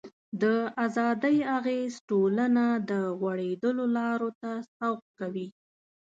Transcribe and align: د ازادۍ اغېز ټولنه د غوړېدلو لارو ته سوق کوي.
د 0.41 0.43
ازادۍ 0.85 1.37
اغېز 1.57 1.93
ټولنه 2.09 2.65
د 2.89 2.91
غوړېدلو 3.19 3.83
لارو 3.97 4.29
ته 4.41 4.51
سوق 4.77 5.01
کوي. 5.19 5.47